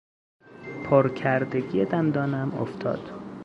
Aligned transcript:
پر 0.83 1.09
کردگی 1.09 1.85
دندانم 1.85 2.51
افتاد. 2.61 3.11